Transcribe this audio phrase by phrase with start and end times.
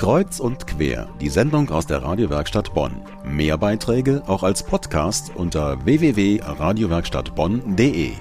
[0.00, 3.02] Kreuz und quer, die Sendung aus der Radiowerkstatt Bonn.
[3.22, 8.12] Mehr Beiträge auch als Podcast unter www.radiowerkstattbonn.de.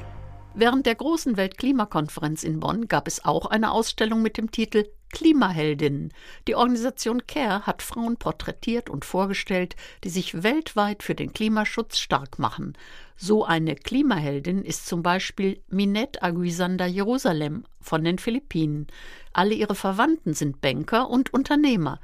[0.56, 6.14] Während der großen Weltklimakonferenz in Bonn gab es auch eine Ausstellung mit dem Titel Klimaheldinnen.
[6.48, 12.40] Die Organisation CARE hat Frauen porträtiert und vorgestellt, die sich weltweit für den Klimaschutz stark
[12.40, 12.78] machen.
[13.18, 18.88] So eine Klimaheldin ist zum Beispiel Minette Aguisanda Jerusalem von den Philippinen.
[19.34, 22.00] Alle ihre Verwandten sind Banker und Unternehmer.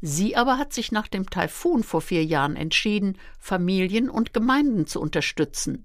[0.00, 5.00] Sie aber hat sich nach dem Taifun vor vier Jahren entschieden, Familien und Gemeinden zu
[5.00, 5.84] unterstützen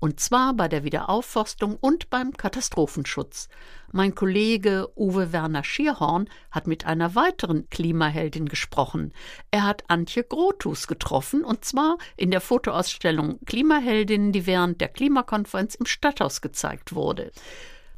[0.00, 3.48] und zwar bei der Wiederaufforstung und beim Katastrophenschutz.
[3.92, 9.12] Mein Kollege Uwe Werner Schierhorn hat mit einer weiteren Klimaheldin gesprochen.
[9.50, 15.74] Er hat Antje Grothus getroffen, und zwar in der Fotoausstellung Klimaheldinnen, die während der Klimakonferenz
[15.76, 17.30] im Stadthaus gezeigt wurde.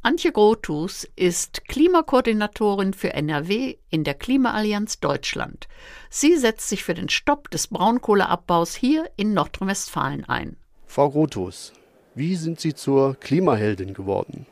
[0.01, 5.67] Antje Grothus ist Klimakoordinatorin für NRW in der Klimaallianz Deutschland.
[6.09, 10.55] Sie setzt sich für den Stopp des Braunkohleabbaus hier in Nordrhein-Westfalen ein.
[10.85, 11.73] Frau Grothus,
[12.15, 14.45] wie sind Sie zur Klimaheldin geworden?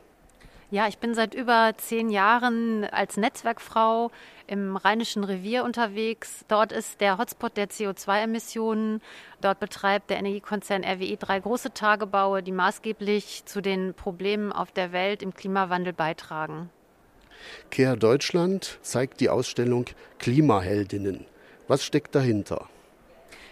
[0.70, 4.10] Ja, ich bin seit über zehn Jahren als Netzwerkfrau
[4.46, 6.44] im Rheinischen Revier unterwegs.
[6.46, 9.00] Dort ist der Hotspot der CO2-Emissionen.
[9.40, 14.92] Dort betreibt der Energiekonzern RWE drei große Tagebaue, die maßgeblich zu den Problemen auf der
[14.92, 16.68] Welt im Klimawandel beitragen.
[17.70, 19.86] Care Deutschland zeigt die Ausstellung
[20.18, 21.24] Klimaheldinnen.
[21.66, 22.68] Was steckt dahinter?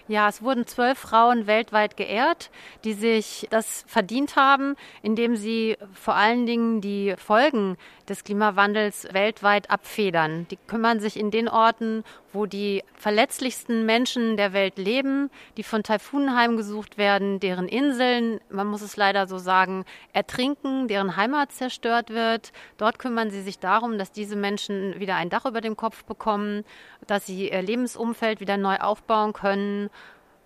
[0.09, 2.51] Ja, es wurden zwölf Frauen weltweit geehrt,
[2.85, 7.77] die sich das verdient haben, indem sie vor allen Dingen die Folgen
[8.09, 10.47] des Klimawandels weltweit abfedern.
[10.51, 15.83] Die kümmern sich in den Orten, wo die verletzlichsten Menschen der Welt leben, die von
[15.83, 22.11] Taifunen heimgesucht werden, deren Inseln, man muss es leider so sagen, ertrinken, deren Heimat zerstört
[22.11, 22.53] wird.
[22.77, 26.65] Dort kümmern sie sich darum, dass diese Menschen wieder ein Dach über dem Kopf bekommen,
[27.07, 29.91] dass sie ihr Lebensumfeld wieder neu aufbauen können.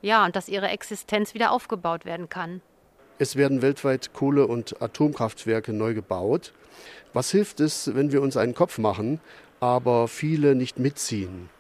[0.03, 2.63] Ja, und dass ihre Existenz wieder aufgebaut werden kann.
[3.19, 6.53] Es werden weltweit Kohle- und Atomkraftwerke neu gebaut.
[7.13, 9.21] Was hilft es, wenn wir uns einen Kopf machen,
[9.61, 11.51] aber viele nicht mitziehen?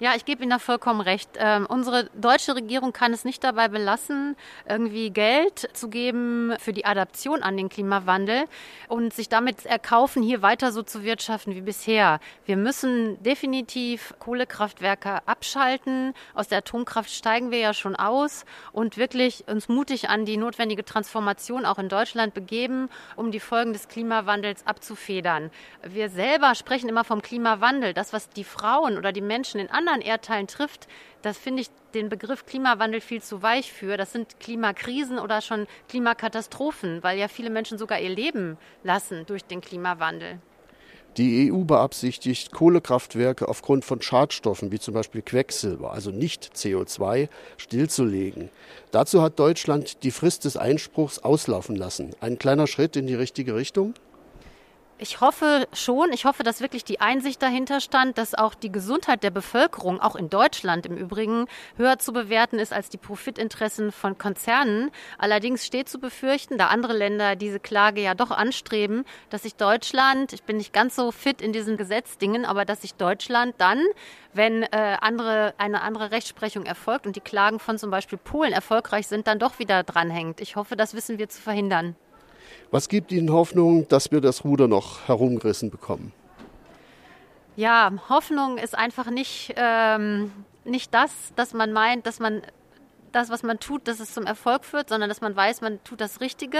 [0.00, 1.30] Ja, ich gebe Ihnen da vollkommen recht.
[1.36, 4.36] Ähm, unsere deutsche Regierung kann es nicht dabei belassen,
[4.68, 8.44] irgendwie Geld zu geben für die Adaption an den Klimawandel
[8.88, 12.20] und sich damit erkaufen, hier weiter so zu wirtschaften wie bisher.
[12.44, 16.14] Wir müssen definitiv Kohlekraftwerke abschalten.
[16.34, 20.84] Aus der Atomkraft steigen wir ja schon aus und wirklich uns mutig an die notwendige
[20.84, 25.50] Transformation auch in Deutschland begeben, um die Folgen des Klimawandels abzufedern.
[25.82, 27.94] Wir selber sprechen immer vom Klimawandel.
[27.94, 30.88] Das, was die Frauen oder die Menschen in anderen Erdteilen trifft,
[31.22, 33.96] das finde ich den Begriff Klimawandel viel zu weich für.
[33.96, 39.44] Das sind Klimakrisen oder schon Klimakatastrophen, weil ja viele Menschen sogar ihr Leben lassen durch
[39.44, 40.38] den Klimawandel.
[41.16, 48.50] Die EU beabsichtigt, Kohlekraftwerke aufgrund von Schadstoffen wie zum Beispiel Quecksilber, also nicht CO2, stillzulegen.
[48.90, 52.16] Dazu hat Deutschland die Frist des Einspruchs auslaufen lassen.
[52.20, 53.94] Ein kleiner Schritt in die richtige Richtung?
[54.96, 59.24] Ich hoffe schon, ich hoffe, dass wirklich die Einsicht dahinter stand, dass auch die Gesundheit
[59.24, 61.46] der Bevölkerung, auch in Deutschland im Übrigen,
[61.76, 64.92] höher zu bewerten ist als die Profitinteressen von Konzernen.
[65.18, 70.32] Allerdings steht zu befürchten, da andere Länder diese Klage ja doch anstreben, dass sich Deutschland,
[70.32, 73.82] ich bin nicht ganz so fit in diesen Gesetzdingen, aber dass sich Deutschland dann,
[74.32, 79.08] wenn äh, andere, eine andere Rechtsprechung erfolgt und die Klagen von zum Beispiel Polen erfolgreich
[79.08, 80.40] sind, dann doch wieder dranhängt.
[80.40, 81.96] Ich hoffe, das wissen wir zu verhindern.
[82.70, 86.12] Was gibt Ihnen Hoffnung, dass wir das Ruder noch herumgerissen bekommen?
[87.56, 90.32] Ja, Hoffnung ist einfach nicht, ähm,
[90.64, 92.42] nicht das, dass man meint, dass man
[93.12, 96.00] das, was man tut, dass es zum Erfolg führt, sondern dass man weiß, man tut
[96.00, 96.58] das Richtige.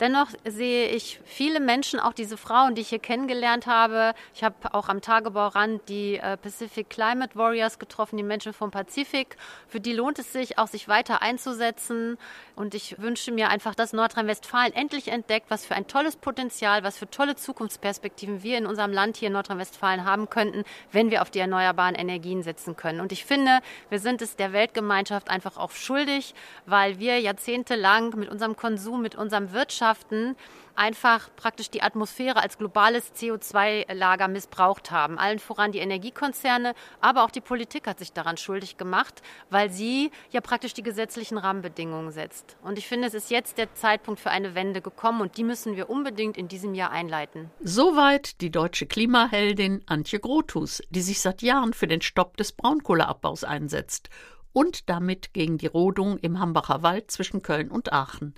[0.00, 4.12] Dennoch sehe ich viele Menschen, auch diese Frauen, die ich hier kennengelernt habe.
[4.34, 9.36] Ich habe auch am Tagebaurand die äh, Pacific Climate Warriors getroffen, die Menschen vom Pazifik.
[9.68, 12.18] Für die lohnt es sich, auch sich weiter einzusetzen.
[12.56, 16.98] Und ich wünsche mir einfach, dass Nordrhein-Westfalen endlich entdeckt, was für ein tolles Potenzial, was
[16.98, 21.30] für tolle Zukunftsperspektiven wir in unserem Land hier in Nordrhein-Westfalen haben könnten, wenn wir auf
[21.30, 23.00] die erneuerbaren Energien setzen können.
[23.00, 26.34] Und ich finde, wir sind es der Weltgemeinschaft einfach auch schuldig,
[26.66, 30.36] weil wir jahrzehntelang mit unserem Konsum, mit unserem Wirtschaft Wissenschaften
[30.74, 35.18] einfach praktisch die Atmosphäre als globales CO2-Lager missbraucht haben.
[35.18, 40.10] Allen voran die Energiekonzerne, aber auch die Politik hat sich daran schuldig gemacht, weil sie
[40.30, 42.56] ja praktisch die gesetzlichen Rahmenbedingungen setzt.
[42.62, 45.76] Und ich finde, es ist jetzt der Zeitpunkt für eine Wende gekommen und die müssen
[45.76, 47.50] wir unbedingt in diesem Jahr einleiten.
[47.60, 53.44] Soweit die deutsche Klimaheldin Antje Grothus, die sich seit Jahren für den Stopp des Braunkohleabbaus
[53.44, 54.10] einsetzt
[54.56, 58.34] und damit gegen die Rodung im Hambacher Wald zwischen Köln und Aachen.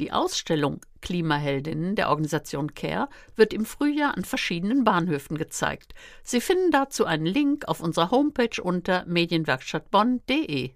[0.00, 5.92] Die Ausstellung Klimaheldinnen der Organisation CARE wird im Frühjahr an verschiedenen Bahnhöfen gezeigt.
[6.24, 10.70] Sie finden dazu einen Link auf unserer Homepage unter medienwerkstattbonn.de.